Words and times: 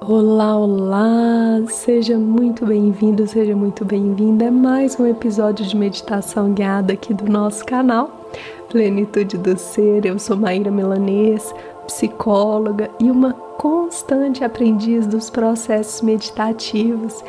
Olá, 0.00 0.56
olá! 0.58 1.62
Seja 1.68 2.18
muito 2.18 2.66
bem-vindo, 2.66 3.26
seja 3.26 3.56
muito 3.56 3.84
bem-vinda 3.84 4.48
a 4.48 4.50
mais 4.50 4.98
um 4.98 5.06
episódio 5.06 5.64
de 5.64 5.76
meditação 5.76 6.52
guiada 6.52 6.92
aqui 6.92 7.14
do 7.14 7.24
nosso 7.30 7.64
canal 7.64 8.10
Plenitude 8.68 9.38
do 9.38 9.56
Ser. 9.56 10.04
Eu 10.04 10.18
sou 10.18 10.36
Maíra 10.36 10.70
Milanês, 10.70 11.54
psicóloga 11.86 12.90
e 13.00 13.10
uma 13.10 13.32
constante 13.32 14.44
aprendiz 14.44 15.06
dos 15.06 15.30
processos 15.30 16.02
meditativos 16.02 17.24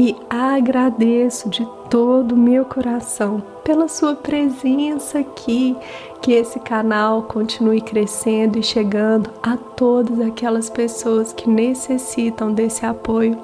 e 0.00 0.16
agradeço 0.30 1.50
de 1.50 1.68
todo 1.90 2.32
o 2.32 2.38
meu 2.38 2.64
coração 2.64 3.42
pela 3.62 3.86
sua 3.86 4.14
presença 4.16 5.18
aqui, 5.18 5.76
que 6.22 6.32
esse 6.32 6.58
canal 6.58 7.24
continue 7.24 7.82
crescendo 7.82 8.58
e 8.58 8.62
chegando 8.62 9.28
a 9.42 9.58
todas 9.58 10.18
aquelas 10.18 10.70
pessoas 10.70 11.34
que 11.34 11.50
necessitam 11.50 12.50
desse 12.50 12.86
apoio, 12.86 13.36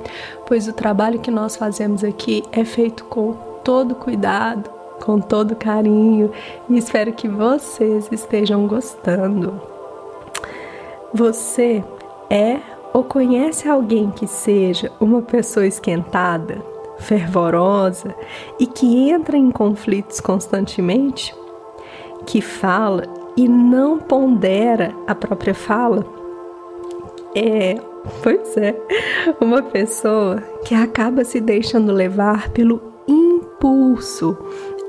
pois 0.47 0.66
o 0.66 0.73
trabalho 0.73 1.19
que 1.19 1.30
nós 1.30 1.57
fazemos 1.57 2.03
aqui 2.03 2.43
é 2.51 2.65
feito 2.65 3.05
com 3.05 3.35
todo 3.63 3.95
cuidado, 3.95 4.71
com 5.05 5.21
todo 5.21 5.55
carinho 5.55 6.33
e 6.71 6.79
espero 6.79 7.13
que 7.13 7.29
vocês 7.29 8.09
estejam 8.11 8.66
gostando. 8.66 9.61
Você 11.13 11.85
é 12.30 12.76
ou 12.97 13.05
conhece 13.05 13.69
alguém 13.69 14.11
que 14.11 14.27
seja 14.27 14.91
uma 14.99 15.21
pessoa 15.21 15.67
esquentada, 15.67 16.65
fervorosa 16.99 18.15
e 18.59 18.67
que 18.67 19.11
entra 19.11 19.37
em 19.37 19.51
conflitos 19.51 20.19
constantemente, 20.19 21.35
que 22.25 22.41
fala 22.41 23.03
e 23.37 23.47
não 23.47 23.99
pondera 23.99 24.95
a 25.07 25.15
própria 25.15 25.55
fala? 25.55 26.07
É, 27.35 27.75
pois 28.23 28.57
é, 28.57 28.75
uma 29.43 29.61
pessoa 29.61 30.43
que 30.65 30.75
acaba 30.75 31.23
se 31.23 31.38
deixando 31.38 31.93
levar 31.93 32.49
pelo 32.49 32.81
impulso 33.07 34.38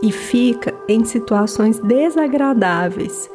e 0.01 0.13
fica 0.13 0.73
em 0.87 1.03
situações 1.03 1.77
desagradáveis, 1.79 3.29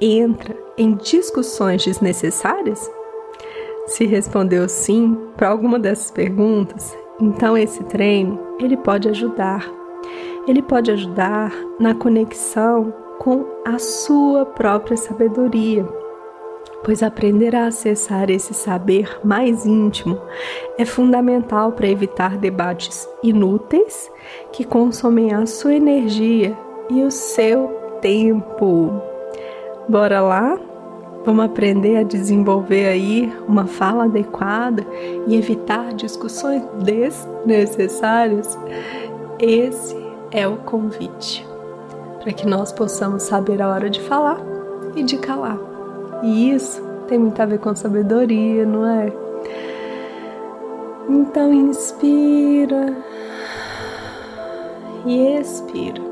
entra 0.00 0.56
em 0.78 0.94
discussões 0.94 1.84
desnecessárias? 1.84 2.90
Se 3.88 4.04
respondeu 4.04 4.68
sim 4.68 5.16
para 5.34 5.48
alguma 5.48 5.78
dessas 5.78 6.10
perguntas, 6.10 6.96
então 7.18 7.56
esse 7.56 7.82
treino 7.84 8.38
ele 8.60 8.76
pode 8.76 9.08
ajudar. 9.08 9.66
Ele 10.46 10.60
pode 10.60 10.90
ajudar 10.90 11.52
na 11.80 11.94
conexão 11.94 12.92
com 13.18 13.46
a 13.66 13.78
sua 13.78 14.44
própria 14.44 14.96
sabedoria, 14.96 15.88
pois 16.84 17.02
aprender 17.02 17.56
a 17.56 17.66
acessar 17.66 18.30
esse 18.30 18.52
saber 18.52 19.18
mais 19.24 19.64
íntimo 19.64 20.20
é 20.76 20.84
fundamental 20.84 21.72
para 21.72 21.88
evitar 21.88 22.36
debates 22.36 23.08
inúteis 23.22 24.10
que 24.52 24.64
consomem 24.64 25.32
a 25.32 25.46
sua 25.46 25.74
energia 25.74 26.56
e 26.90 27.02
o 27.02 27.10
seu 27.10 27.68
tempo. 28.02 28.92
Bora 29.88 30.20
lá? 30.20 30.67
Vamos 31.24 31.44
aprender 31.44 31.96
a 31.96 32.02
desenvolver 32.02 32.86
aí 32.86 33.32
uma 33.46 33.66
fala 33.66 34.04
adequada 34.04 34.86
e 35.26 35.36
evitar 35.36 35.92
discussões 35.92 36.62
desnecessárias. 36.82 38.58
Esse 39.38 39.96
é 40.30 40.46
o 40.46 40.56
convite 40.56 41.46
para 42.20 42.32
que 42.32 42.46
nós 42.46 42.72
possamos 42.72 43.22
saber 43.22 43.60
a 43.62 43.68
hora 43.68 43.88
de 43.88 44.00
falar 44.00 44.40
e 44.96 45.02
de 45.02 45.18
calar. 45.18 45.58
E 46.22 46.50
isso 46.50 46.82
tem 47.06 47.18
muito 47.18 47.40
a 47.40 47.46
ver 47.46 47.58
com 47.58 47.74
sabedoria, 47.74 48.66
não 48.66 48.86
é? 48.86 49.12
Então 51.08 51.52
inspira 51.52 52.94
e 55.06 55.38
expira. 55.38 56.07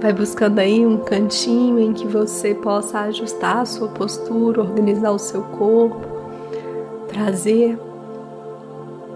Vai 0.00 0.14
buscando 0.14 0.58
aí 0.58 0.86
um 0.86 0.96
cantinho 0.96 1.78
em 1.78 1.92
que 1.92 2.06
você 2.06 2.54
possa 2.54 3.00
ajustar 3.00 3.58
a 3.58 3.64
sua 3.66 3.88
postura, 3.88 4.62
organizar 4.62 5.10
o 5.10 5.18
seu 5.18 5.42
corpo, 5.42 6.06
trazer 7.06 7.78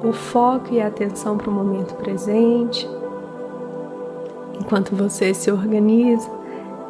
o 0.03 0.13
foco 0.13 0.75
e 0.75 0.83
a 0.83 0.89
atenção 0.89 1.39
para 1.39 1.49
o 1.49 1.53
momento 1.53 1.95
presente. 1.95 2.87
Enquanto 4.61 4.95
você 4.95 5.33
se 5.33 5.51
organiza, 5.51 6.29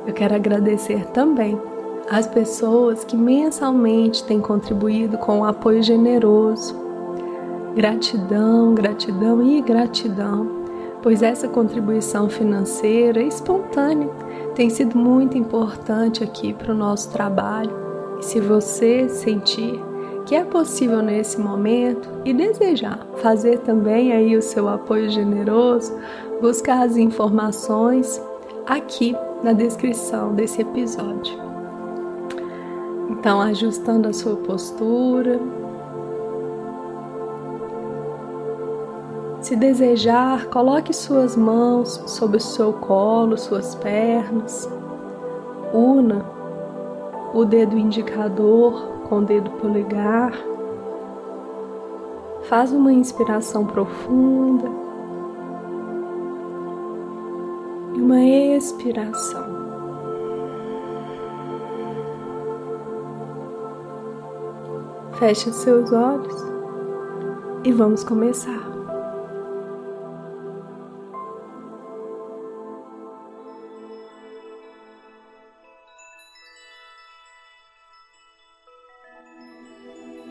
eu 0.05 0.13
quero 0.13 0.35
agradecer 0.35 1.07
também 1.13 1.57
às 2.11 2.27
pessoas 2.27 3.05
que 3.05 3.17
mensalmente 3.17 4.25
têm 4.25 4.41
contribuído 4.41 5.17
com 5.19 5.39
um 5.39 5.45
apoio 5.45 5.85
generoso. 5.85 6.75
Gratidão, 7.77 8.75
gratidão 8.75 9.41
e 9.41 9.63
gratidão 9.63 10.64
pois 11.05 11.23
essa 11.23 11.47
contribuição 11.47 12.31
financeira 12.31 13.23
espontânea 13.23 14.09
tem 14.55 14.71
sido 14.71 14.97
muito 14.97 15.37
importante 15.37 16.25
aqui 16.25 16.55
para 16.55 16.73
o 16.73 16.75
nosso 16.75 17.11
trabalho. 17.11 17.71
E 18.19 18.25
se 18.25 18.41
você 18.41 19.07
sentir 19.11 19.79
que 20.25 20.35
é 20.35 20.43
possível 20.43 21.03
nesse 21.03 21.39
momento 21.39 22.09
e 22.25 22.33
desejar 22.33 23.07
fazer 23.19 23.59
também 23.59 24.13
aí 24.13 24.35
o 24.35 24.41
seu 24.41 24.67
apoio 24.67 25.11
generoso, 25.11 25.95
buscar 26.41 26.83
as 26.83 26.97
informações 26.97 28.19
aqui 28.67 29.15
na 29.43 29.53
descrição 29.53 30.35
desse 30.35 30.63
episódio. 30.63 31.39
Então, 33.11 33.43
ajustando 33.43 34.09
a 34.09 34.13
sua 34.15 34.37
postura, 34.37 35.39
Se 39.45 39.55
desejar, 39.55 40.47
coloque 40.47 40.91
suas 40.95 41.37
mãos 41.37 42.03
sobre 42.07 42.39
o 42.39 42.41
seu 42.41 42.73
colo, 42.73 43.37
suas 43.37 43.75
pernas. 43.75 44.67
Una 45.71 46.25
o 47.35 47.45
dedo 47.45 47.77
indicador 47.77 49.03
com 49.07 49.19
o 49.19 49.25
dedo 49.27 49.51
polegar. 49.61 50.33
Faz 52.45 52.73
uma 52.73 52.91
inspiração 52.91 53.67
profunda 53.67 54.67
e 57.97 58.01
uma 58.01 58.25
expiração. 58.25 59.45
Feche 65.19 65.53
seus 65.53 65.93
olhos 65.93 66.35
e 67.63 67.71
vamos 67.73 68.03
começar. 68.05 68.64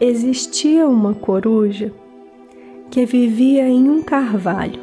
Existia 0.06 0.86
uma 0.86 1.14
coruja 1.14 1.94
que 2.92 3.06
vivia 3.06 3.66
em 3.70 3.90
um 3.90 4.02
carvalho. 4.04 4.82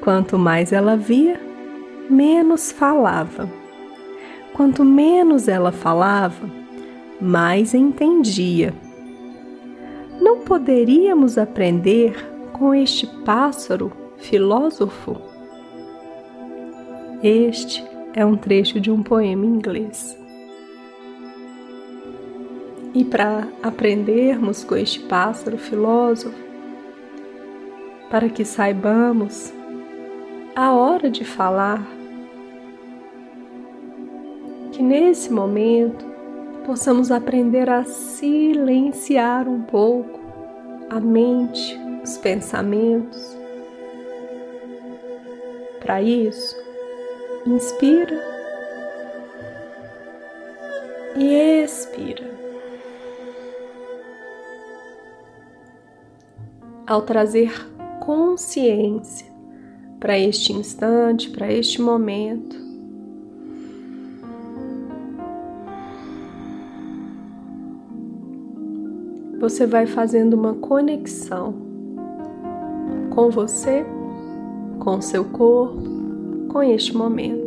Quanto 0.00 0.36
mais 0.36 0.72
ela 0.72 0.96
via, 0.96 1.40
menos 2.10 2.72
falava. 2.72 3.48
Quanto 4.54 4.84
menos 4.84 5.46
ela 5.46 5.70
falava, 5.70 6.50
mais 7.20 7.74
entendia. 7.74 8.74
Não 10.20 10.40
poderíamos 10.40 11.38
aprender 11.38 12.28
com 12.52 12.74
este 12.74 13.06
pássaro 13.24 13.92
filósofo? 14.18 15.16
Este 17.22 17.84
é 18.14 18.26
um 18.26 18.36
trecho 18.36 18.80
de 18.80 18.90
um 18.90 19.00
poema 19.00 19.46
inglês. 19.46 20.20
E 22.94 23.04
para 23.04 23.48
aprendermos 23.62 24.64
com 24.64 24.76
este 24.76 25.00
pássaro 25.00 25.56
filósofo, 25.56 26.36
para 28.10 28.28
que 28.28 28.44
saibamos 28.44 29.52
a 30.54 30.72
hora 30.74 31.08
de 31.08 31.24
falar, 31.24 31.82
que 34.72 34.82
nesse 34.82 35.32
momento 35.32 36.04
possamos 36.66 37.10
aprender 37.10 37.70
a 37.70 37.84
silenciar 37.84 39.48
um 39.48 39.62
pouco 39.62 40.20
a 40.90 41.00
mente, 41.00 41.78
os 42.04 42.18
pensamentos. 42.18 43.38
Para 45.80 46.02
isso, 46.02 46.56
inspira 47.46 48.22
e 51.16 51.34
expira. 51.34 52.41
Ao 56.86 57.02
trazer 57.02 57.52
consciência 58.00 59.26
para 60.00 60.18
este 60.18 60.52
instante, 60.52 61.30
para 61.30 61.52
este 61.52 61.80
momento. 61.80 62.62
você 69.42 69.66
vai 69.66 69.86
fazendo 69.86 70.34
uma 70.34 70.54
conexão 70.54 71.52
com 73.10 73.28
você, 73.28 73.84
com 74.78 75.00
seu 75.00 75.24
corpo, 75.24 75.82
com 76.48 76.62
este 76.62 76.96
momento. 76.96 77.41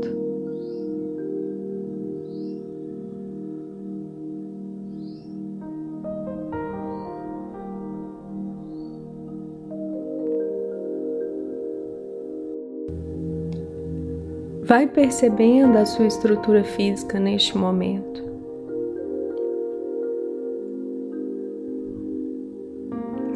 Vai 14.68 14.88
percebendo 14.88 15.78
a 15.78 15.86
sua 15.86 16.08
estrutura 16.08 16.64
física 16.64 17.20
neste 17.20 17.56
momento. 17.56 18.24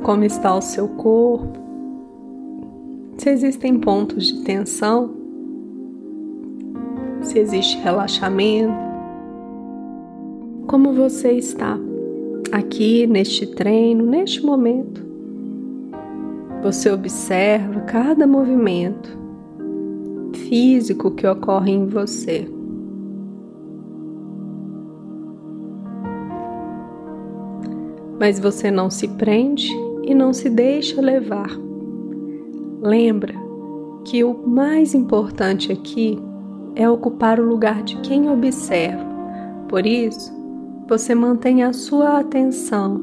Como 0.02 0.24
está 0.24 0.56
o 0.56 0.62
seu 0.62 0.88
corpo? 0.88 1.60
Se 3.20 3.30
existem 3.30 3.80
pontos 3.80 4.26
de 4.26 4.42
tensão? 4.42 5.12
Se 7.22 7.38
existe 7.38 7.78
relaxamento? 7.78 8.74
Como 10.66 10.94
você 10.94 11.34
está 11.34 11.78
aqui 12.52 13.06
neste 13.06 13.46
treino, 13.46 14.04
neste 14.04 14.44
momento? 14.44 15.06
Você 16.64 16.90
observa 16.90 17.82
cada 17.82 18.26
movimento 18.26 19.19
físico 20.50 21.12
que 21.12 21.28
ocorre 21.28 21.72
em 21.72 21.86
você. 21.86 22.50
Mas 28.20 28.40
você 28.40 28.72
não 28.72 28.90
se 28.90 29.08
prende 29.08 29.70
e 30.04 30.14
não 30.16 30.34
se 30.34 30.50
deixa 30.50 31.00
levar. 31.00 31.50
Lembra 32.82 33.34
que 34.04 34.24
o 34.24 34.34
mais 34.48 34.96
importante 34.96 35.72
aqui 35.72 36.18
é 36.76 36.90
ocupar 36.90 37.40
o 37.40 37.48
lugar 37.48 37.84
de 37.84 37.98
quem 37.98 38.30
observa. 38.30 39.06
Por 39.70 39.86
isso, 39.86 40.34
você 40.88 41.14
mantém 41.14 41.64
a 41.64 41.72
sua 41.72 42.20
atenção, 42.20 43.00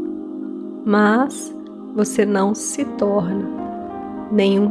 mas 0.85 1.55
você 1.95 2.27
não 2.27 2.55
se 2.55 2.85
torna 2.99 3.56
nenhum, 4.31 4.71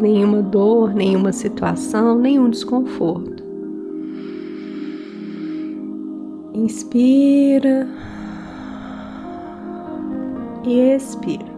nenhuma 0.00 0.42
dor, 0.42 0.94
nenhuma 0.94 1.32
situação, 1.32 2.18
nenhum 2.18 2.50
desconforto. 2.50 3.44
Inspira 6.54 7.88
e 10.64 10.94
expira. 10.94 11.56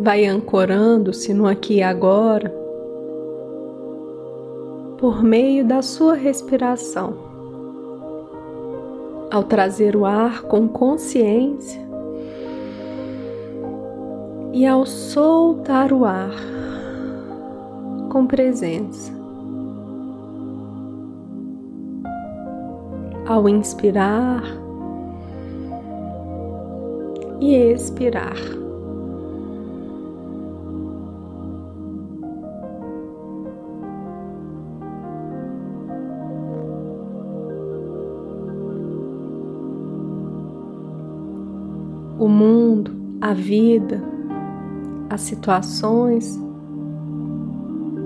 Vai 0.00 0.24
ancorando-se 0.24 1.32
no 1.34 1.46
aqui 1.48 1.76
e 1.76 1.82
agora 1.82 2.65
por 5.06 5.22
meio 5.22 5.64
da 5.64 5.82
sua 5.82 6.14
respiração. 6.16 7.14
Ao 9.30 9.44
trazer 9.44 9.94
o 9.94 10.04
ar 10.04 10.42
com 10.42 10.66
consciência 10.66 11.80
e 14.52 14.66
ao 14.66 14.84
soltar 14.84 15.92
o 15.92 16.04
ar 16.04 16.34
com 18.10 18.26
presença. 18.26 19.12
Ao 23.28 23.48
inspirar 23.48 24.42
e 27.40 27.54
expirar. 27.54 28.65
O 42.26 42.28
mundo, 42.28 42.90
a 43.20 43.32
vida, 43.32 44.02
as 45.08 45.20
situações, 45.20 46.36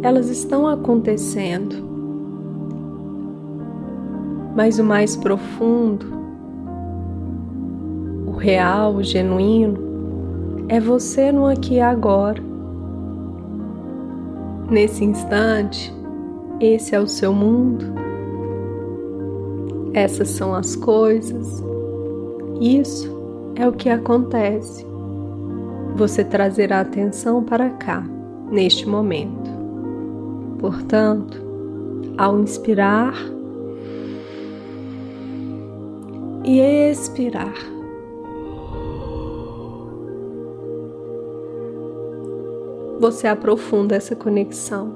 elas 0.02 0.28
estão 0.28 0.68
acontecendo. 0.68 1.74
Mas 4.54 4.78
o 4.78 4.84
mais 4.84 5.16
profundo, 5.16 6.06
o 8.26 8.32
real, 8.32 8.96
o 8.96 9.02
genuíno, 9.02 9.78
é 10.68 10.78
você 10.78 11.32
no 11.32 11.46
aqui 11.46 11.76
e 11.76 11.80
agora. 11.80 12.42
Nesse 14.70 15.02
instante, 15.02 15.94
esse 16.60 16.94
é 16.94 17.00
o 17.00 17.08
seu 17.08 17.32
mundo. 17.32 17.86
Essas 19.94 20.28
são 20.28 20.54
as 20.54 20.76
coisas. 20.76 21.64
Isso 22.60 23.19
é 23.56 23.68
o 23.68 23.72
que 23.72 23.88
acontece. 23.88 24.86
Você 25.96 26.24
trazer 26.24 26.72
a 26.72 26.80
atenção 26.80 27.42
para 27.42 27.70
cá, 27.70 28.02
neste 28.50 28.88
momento. 28.88 29.50
Portanto, 30.58 31.40
ao 32.16 32.38
inspirar 32.38 33.14
e 36.44 36.60
expirar, 36.60 37.54
você 42.98 43.26
aprofunda 43.26 43.96
essa 43.96 44.14
conexão. 44.14 44.92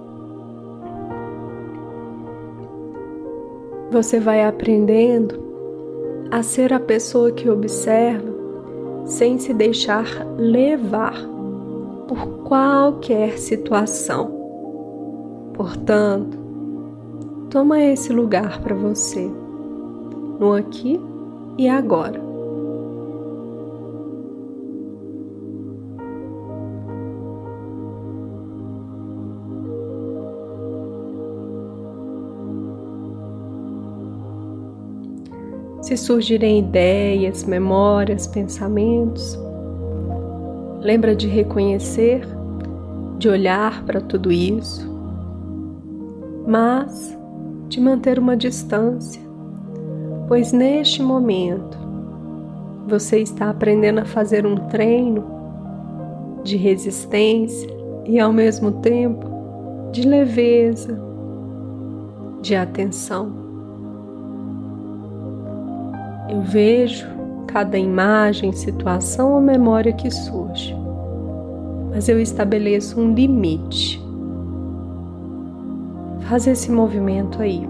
Você 3.91 4.21
vai 4.21 4.45
aprendendo 4.45 5.43
a 6.31 6.43
ser 6.43 6.73
a 6.73 6.81
pessoa 6.81 7.31
que 7.31 7.49
observa 7.49 8.34
sem 9.05 9.39
se 9.39 9.53
deixar 9.53 10.07
levar 10.37 11.15
por 12.09 12.45
qualquer 12.45 13.39
situação. 13.39 14.33
Portanto, 15.55 16.39
toma 17.51 17.81
esse 17.81 18.13
lugar 18.13 18.61
para 18.61 18.75
você, 18.75 19.31
no 20.39 20.55
aqui 20.55 21.01
e 21.59 21.69
agora. 21.69 22.24
Se 35.97 36.07
surgirem 36.07 36.59
ideias, 36.59 37.45
memórias, 37.45 38.27
pensamentos. 38.27 39.39
Lembra 40.81 41.15
de 41.15 41.29
reconhecer, 41.29 42.27
de 43.19 43.29
olhar 43.29 43.85
para 43.85 44.01
tudo 44.01 44.33
isso, 44.33 44.93
mas 46.47 47.17
de 47.69 47.81
manter 47.81 48.19
uma 48.19 48.37
distância, 48.37 49.23
pois 50.27 50.53
neste 50.53 51.03
momento 51.03 51.79
você 52.89 53.21
está 53.21 53.51
aprendendo 53.51 54.01
a 54.01 54.05
fazer 54.05 54.45
um 54.45 54.57
treino 54.69 55.25
de 56.43 56.57
resistência 56.57 57.69
e 58.05 58.19
ao 58.19 58.33
mesmo 58.33 58.73
tempo 58.83 59.27
de 59.93 60.03
leveza, 60.03 61.01
de 62.43 62.55
atenção. 62.55 63.44
Eu 66.35 66.41
vejo 66.41 67.07
cada 67.47 67.79
imagem, 67.79 68.51
situação 68.51 69.35
ou 69.35 69.41
memória 69.41 69.93
que 69.93 70.11
surge, 70.11 70.75
mas 71.93 72.09
eu 72.09 72.21
estabeleço 72.21 73.01
um 73.01 73.15
limite. 73.15 74.03
Faz 76.23 76.49
esse 76.49 76.73
movimento 76.73 77.41
aí. 77.41 77.65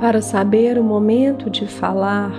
Para 0.00 0.20
saber 0.20 0.76
o 0.78 0.84
momento 0.84 1.48
de 1.48 1.66
falar 1.66 2.32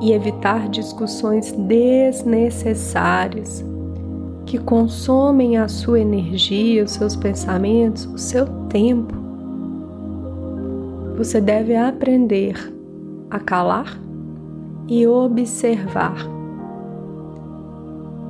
e 0.00 0.12
evitar 0.12 0.68
discussões 0.68 1.50
desnecessárias 1.52 3.64
que 4.46 4.58
consomem 4.58 5.58
a 5.58 5.68
sua 5.68 6.00
energia, 6.00 6.84
os 6.84 6.92
seus 6.92 7.14
pensamentos, 7.14 8.06
o 8.06 8.16
seu 8.18 8.46
tempo. 8.68 9.14
Você 11.16 11.40
deve 11.40 11.76
aprender 11.76 12.56
a 13.30 13.38
calar 13.38 14.00
e 14.88 15.06
observar, 15.06 16.26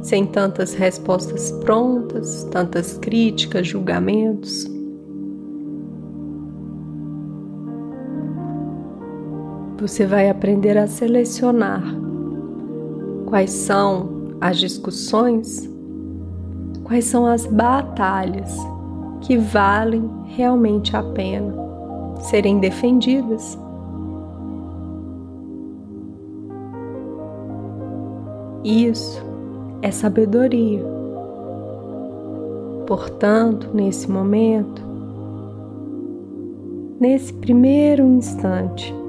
sem 0.02 0.26
tantas 0.26 0.74
respostas 0.74 1.52
prontas, 1.52 2.44
tantas 2.50 2.98
críticas, 2.98 3.66
julgamentos. 3.66 4.79
Você 9.80 10.04
vai 10.04 10.28
aprender 10.28 10.76
a 10.76 10.86
selecionar 10.86 11.82
quais 13.24 13.50
são 13.50 14.34
as 14.38 14.58
discussões, 14.58 15.66
quais 16.84 17.06
são 17.06 17.24
as 17.24 17.46
batalhas 17.46 18.54
que 19.22 19.38
valem 19.38 20.06
realmente 20.26 20.94
a 20.94 21.02
pena 21.02 21.54
serem 22.18 22.58
defendidas. 22.58 23.58
Isso 28.62 29.24
é 29.80 29.90
sabedoria. 29.90 30.84
Portanto, 32.86 33.70
nesse 33.72 34.10
momento, 34.10 34.82
nesse 37.00 37.32
primeiro 37.32 38.04
instante, 38.04 38.99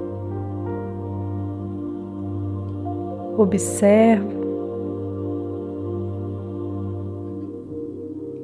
observa 3.42 4.42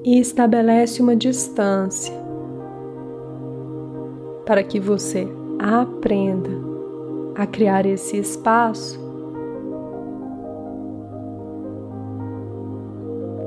e 0.04 0.18
estabelece 0.18 1.02
uma 1.02 1.14
distância 1.14 2.14
para 4.46 4.62
que 4.62 4.80
você 4.80 5.28
aprenda 5.58 6.50
a 7.34 7.46
criar 7.46 7.84
esse 7.84 8.16
espaço 8.16 8.98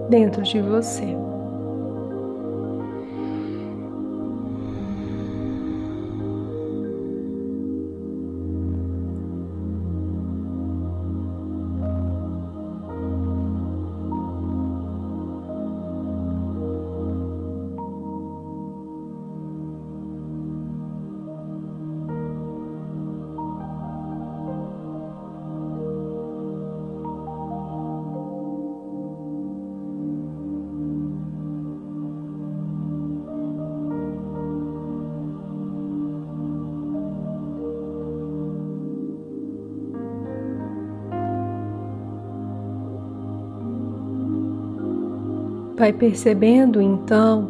dentro 0.10 0.44
de 0.44 0.62
você. 0.62 1.31
Vai 45.82 45.92
percebendo 45.92 46.80
então 46.80 47.50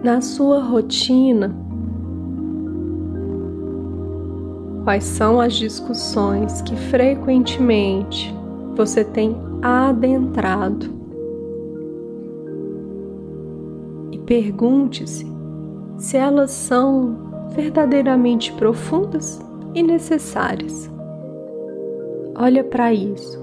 na 0.00 0.20
sua 0.20 0.62
rotina 0.62 1.52
quais 4.84 5.02
são 5.02 5.40
as 5.40 5.54
discussões 5.54 6.62
que 6.62 6.76
frequentemente 6.76 8.32
você 8.76 9.02
tem 9.02 9.36
adentrado. 9.60 10.86
E 14.12 14.18
pergunte-se 14.18 15.26
se 15.98 16.16
elas 16.16 16.52
são 16.52 17.48
verdadeiramente 17.56 18.52
profundas 18.52 19.40
e 19.74 19.82
necessárias. 19.82 20.88
Olha 22.36 22.62
para 22.62 22.94
isso 22.94 23.39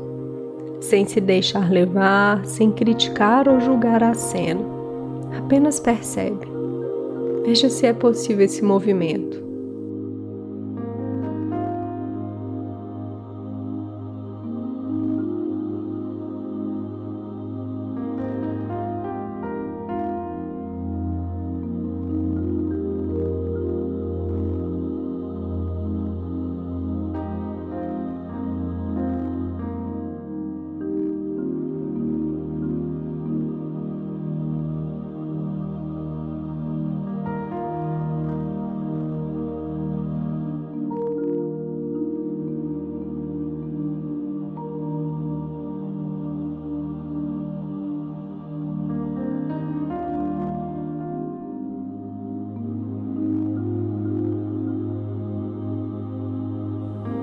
sem 0.80 1.06
se 1.06 1.20
deixar 1.20 1.72
levar, 1.72 2.46
sem 2.46 2.72
criticar 2.72 3.48
ou 3.48 3.60
julgar 3.60 4.04
a 4.04 4.14
cena. 4.14 4.62
Apenas 5.38 5.80
percebe. 5.80 6.48
Veja 7.46 7.70
se 7.70 7.86
é 7.86 7.94
possível 7.94 8.46
esse 8.46 8.64
movimento. 8.64 9.47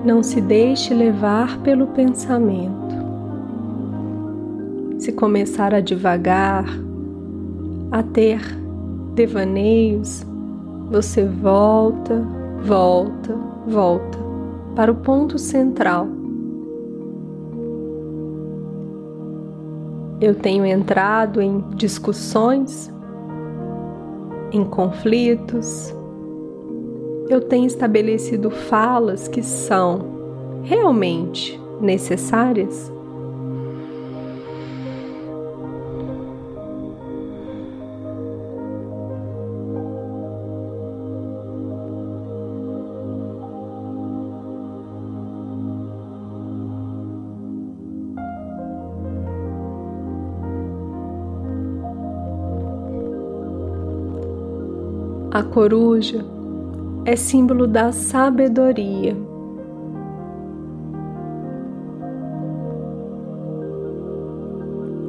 Não 0.05 0.21
se 0.21 0.39
deixe 0.39 0.93
levar 0.93 1.57
pelo 1.61 1.87
pensamento. 1.87 2.93
Se 4.99 5.11
começar 5.11 5.73
a 5.73 5.79
devagar, 5.79 6.65
a 7.91 8.03
ter 8.03 8.39
devaneios, 9.15 10.23
você 10.91 11.25
volta, 11.25 12.23
volta, 12.61 13.35
volta 13.65 14.19
para 14.75 14.91
o 14.91 14.95
ponto 14.95 15.39
central. 15.39 16.07
Eu 20.21 20.35
tenho 20.35 20.67
entrado 20.67 21.41
em 21.41 21.61
discussões, 21.75 22.93
em 24.51 24.63
conflitos, 24.63 25.94
eu 27.29 27.41
tenho 27.41 27.65
estabelecido 27.65 28.51
falas 28.51 29.27
que 29.27 29.41
são 29.41 30.61
realmente 30.63 31.59
necessárias? 31.81 32.91
A 55.31 55.43
coruja 55.43 56.34
é 57.05 57.15
símbolo 57.15 57.67
da 57.67 57.91
sabedoria. 57.91 59.15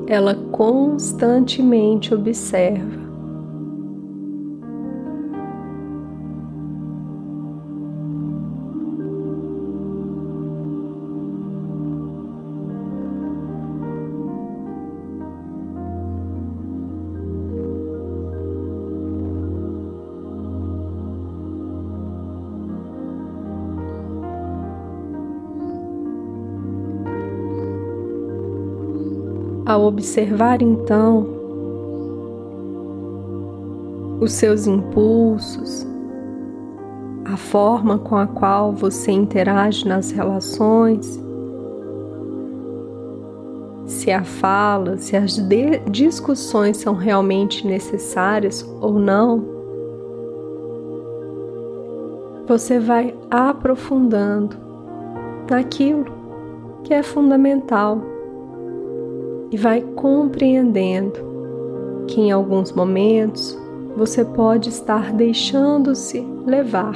Ela 0.06 0.34
constantemente 0.52 2.14
observa 2.14 3.05
Ao 29.66 29.82
observar 29.82 30.62
então 30.62 31.26
os 34.20 34.30
seus 34.30 34.68
impulsos, 34.68 35.84
a 37.24 37.36
forma 37.36 37.98
com 37.98 38.14
a 38.14 38.28
qual 38.28 38.72
você 38.72 39.10
interage 39.10 39.86
nas 39.88 40.12
relações, 40.12 41.20
se 43.86 44.12
a 44.12 44.22
fala, 44.22 44.98
se 44.98 45.16
as 45.16 45.36
discussões 45.90 46.76
são 46.76 46.94
realmente 46.94 47.66
necessárias 47.66 48.62
ou 48.80 49.00
não, 49.00 49.44
você 52.46 52.78
vai 52.78 53.12
aprofundando 53.28 54.56
naquilo 55.50 56.04
que 56.84 56.94
é 56.94 57.02
fundamental 57.02 58.00
e 59.50 59.56
vai 59.56 59.80
compreendendo 59.80 61.18
que 62.08 62.20
em 62.20 62.30
alguns 62.32 62.72
momentos 62.72 63.58
você 63.96 64.24
pode 64.24 64.68
estar 64.68 65.12
deixando-se 65.12 66.20
levar 66.44 66.94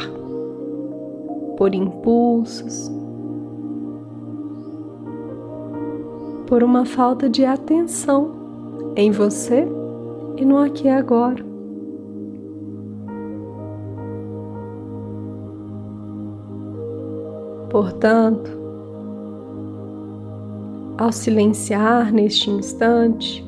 por 1.56 1.74
impulsos, 1.74 2.90
por 6.46 6.62
uma 6.62 6.84
falta 6.84 7.28
de 7.28 7.44
atenção 7.44 8.32
em 8.96 9.10
você 9.10 9.66
e 10.36 10.44
no 10.44 10.58
aqui 10.58 10.86
e 10.86 10.90
agora. 10.90 11.44
Portanto, 17.70 18.59
ao 21.00 21.10
silenciar 21.10 22.12
neste 22.12 22.50
instante, 22.50 23.42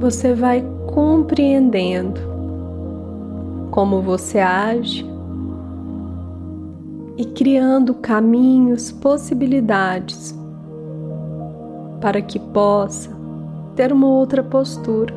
você 0.00 0.34
vai 0.34 0.64
compreendendo 0.92 2.20
como 3.70 4.02
você 4.02 4.40
age 4.40 5.06
e 7.16 7.24
criando 7.24 7.94
caminhos, 7.94 8.90
possibilidades 8.90 10.36
para 12.00 12.20
que 12.20 12.40
possa 12.40 13.12
ter 13.76 13.92
uma 13.92 14.08
outra 14.08 14.42
postura. 14.42 15.14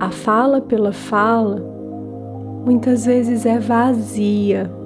A 0.00 0.10
fala 0.10 0.60
pela 0.60 0.92
fala 0.92 1.62
muitas 2.64 3.06
vezes 3.06 3.46
é 3.46 3.60
vazia. 3.60 4.81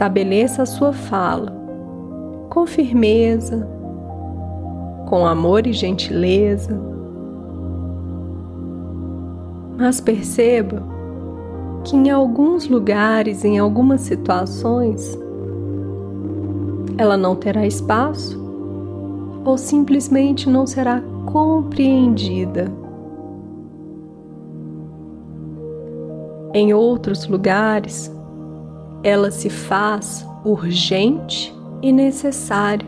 Estabeleça 0.00 0.62
a 0.62 0.66
sua 0.66 0.94
fala 0.94 1.52
com 2.48 2.66
firmeza, 2.66 3.68
com 5.10 5.26
amor 5.26 5.66
e 5.66 5.74
gentileza 5.74 6.80
mas 9.76 10.00
perceba 10.00 10.82
que 11.84 11.94
em 11.94 12.08
alguns 12.08 12.66
lugares, 12.66 13.44
em 13.44 13.58
algumas 13.58 14.00
situações, 14.00 15.18
ela 16.96 17.18
não 17.18 17.36
terá 17.36 17.66
espaço 17.66 18.42
ou 19.44 19.58
simplesmente 19.58 20.48
não 20.48 20.66
será 20.66 21.02
compreendida. 21.30 22.72
Em 26.54 26.72
outros 26.72 27.28
lugares, 27.28 28.10
ela 29.02 29.30
se 29.30 29.48
faz 29.48 30.26
urgente 30.44 31.54
e 31.82 31.92
necessária. 31.92 32.86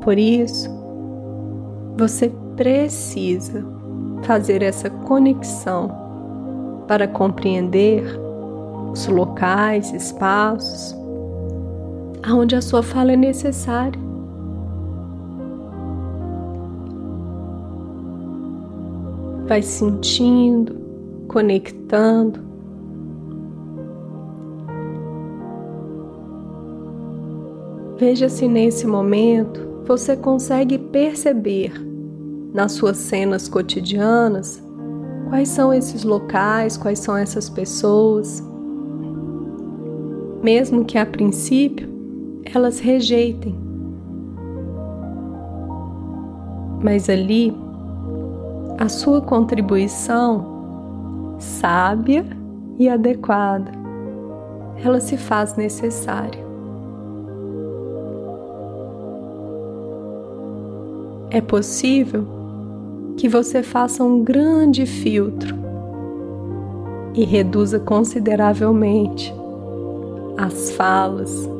Por 0.00 0.18
isso, 0.18 0.68
você 1.96 2.32
precisa 2.56 3.64
fazer 4.22 4.62
essa 4.62 4.90
conexão 4.90 5.90
para 6.86 7.06
compreender 7.06 8.04
os 8.92 9.06
locais, 9.06 9.92
espaços 9.92 10.96
aonde 12.22 12.56
a 12.56 12.62
sua 12.62 12.82
fala 12.82 13.12
é 13.12 13.16
necessária. 13.16 13.98
Vai 19.46 19.62
sentindo, 19.62 20.76
conectando. 21.26 22.47
Veja 27.98 28.28
se 28.28 28.46
nesse 28.46 28.86
momento 28.86 29.82
você 29.84 30.16
consegue 30.16 30.78
perceber 30.78 31.72
nas 32.54 32.70
suas 32.70 32.96
cenas 32.96 33.48
cotidianas, 33.48 34.62
quais 35.28 35.48
são 35.48 35.74
esses 35.74 36.04
locais, 36.04 36.76
quais 36.76 37.00
são 37.00 37.16
essas 37.16 37.50
pessoas. 37.50 38.40
Mesmo 40.44 40.84
que 40.84 40.96
a 40.96 41.04
princípio 41.04 41.88
elas 42.54 42.78
rejeitem. 42.78 43.58
Mas 46.80 47.10
ali, 47.10 47.52
a 48.78 48.88
sua 48.88 49.20
contribuição 49.20 51.36
sábia 51.40 52.24
e 52.78 52.88
adequada, 52.88 53.72
ela 54.84 55.00
se 55.00 55.16
faz 55.16 55.56
necessária. 55.56 56.47
É 61.30 61.42
possível 61.42 62.26
que 63.18 63.28
você 63.28 63.62
faça 63.62 64.02
um 64.02 64.24
grande 64.24 64.86
filtro 64.86 65.54
e 67.12 67.24
reduza 67.24 67.78
consideravelmente 67.78 69.34
as 70.38 70.70
falas. 70.70 71.50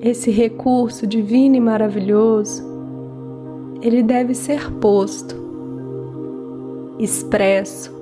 Esse 0.00 0.30
recurso 0.30 1.06
divino 1.06 1.56
e 1.56 1.60
maravilhoso, 1.60 2.64
ele 3.82 4.02
deve 4.02 4.34
ser 4.34 4.72
posto, 4.74 5.36
expresso. 6.98 7.94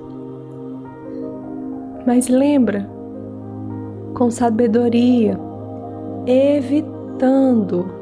Mas 2.05 2.29
lembra, 2.29 2.87
com 4.13 4.29
sabedoria, 4.29 5.37
evitando 6.27 7.94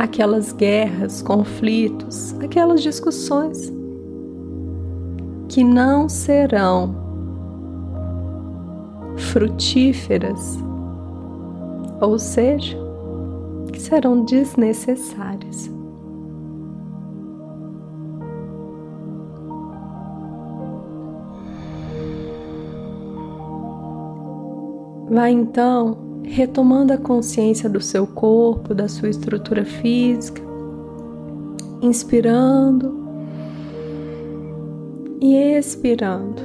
aquelas 0.00 0.50
guerras, 0.52 1.20
conflitos, 1.20 2.34
aquelas 2.40 2.82
discussões 2.82 3.70
que 5.46 5.62
não 5.62 6.08
serão 6.08 6.94
frutíferas, 9.18 10.56
ou 12.00 12.18
seja, 12.18 12.78
que 13.70 13.78
serão 13.78 14.24
desnecessárias. 14.24 15.70
Vai 25.10 25.32
então 25.32 26.09
retomando 26.30 26.92
a 26.92 26.96
consciência 26.96 27.68
do 27.68 27.80
seu 27.80 28.06
corpo, 28.06 28.72
da 28.72 28.86
sua 28.86 29.08
estrutura 29.08 29.64
física, 29.64 30.40
inspirando 31.82 32.94
e 35.20 35.34
expirando. 35.34 36.40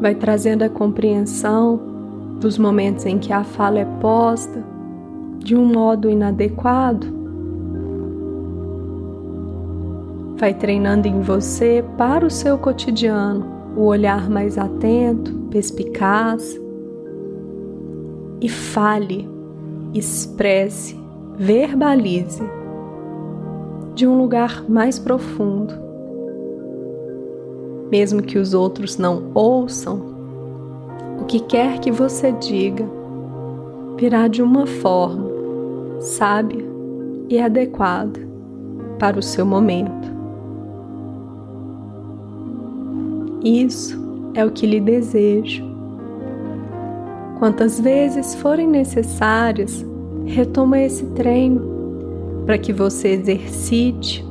Vai 0.00 0.14
trazendo 0.14 0.62
a 0.62 0.68
compreensão 0.68 1.80
dos 2.38 2.56
momentos 2.56 3.04
em 3.04 3.18
que 3.18 3.32
a 3.32 3.42
fala 3.42 3.80
é 3.80 3.84
posta 4.00 4.62
de 5.38 5.56
um 5.56 5.66
modo 5.66 6.08
inadequado. 6.08 7.08
Vai 10.36 10.54
treinando 10.54 11.08
em 11.08 11.20
você 11.20 11.84
para 11.98 12.24
o 12.24 12.30
seu 12.30 12.56
cotidiano 12.58 13.55
o 13.76 13.82
olhar 13.82 14.30
mais 14.30 14.56
atento, 14.56 15.32
perspicaz 15.50 16.58
e 18.40 18.48
fale, 18.48 19.28
expresse, 19.92 20.98
verbalize 21.36 22.42
de 23.94 24.06
um 24.06 24.18
lugar 24.18 24.64
mais 24.68 24.98
profundo. 24.98 25.74
Mesmo 27.90 28.22
que 28.22 28.38
os 28.38 28.54
outros 28.54 28.96
não 28.96 29.30
ouçam, 29.34 30.16
o 31.20 31.24
que 31.24 31.40
quer 31.40 31.78
que 31.78 31.92
você 31.92 32.32
diga 32.32 32.84
virá 33.96 34.26
de 34.26 34.42
uma 34.42 34.66
forma 34.66 35.30
sábia 36.00 36.64
e 37.28 37.38
adequada 37.38 38.20
para 38.98 39.18
o 39.18 39.22
seu 39.22 39.44
momento. 39.46 40.15
Isso 43.42 44.30
é 44.34 44.44
o 44.44 44.50
que 44.50 44.66
lhe 44.66 44.80
desejo. 44.80 45.64
Quantas 47.38 47.78
vezes 47.78 48.34
forem 48.34 48.66
necessárias, 48.66 49.84
retoma 50.24 50.78
esse 50.78 51.04
treino 51.06 51.76
para 52.46 52.56
que 52.58 52.72
você 52.72 53.08
exercite 53.08 54.24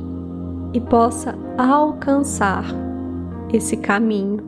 e 0.72 0.80
possa 0.80 1.38
alcançar 1.56 2.64
esse 3.52 3.76
caminho. 3.76 4.38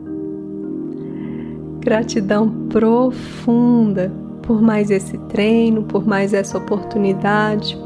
Gratidão 1.79 2.49
profunda 2.69 4.11
por 4.41 4.61
mais 4.61 4.89
esse 4.89 5.17
treino, 5.29 5.83
por 5.83 6.07
mais 6.07 6.33
essa 6.33 6.57
oportunidade. 6.57 7.77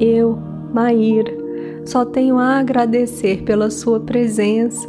Eu, 0.00 0.38
Maíra, 0.72 1.32
só 1.84 2.04
tenho 2.04 2.38
a 2.38 2.58
agradecer 2.58 3.42
pela 3.42 3.70
sua 3.70 4.00
presença. 4.00 4.88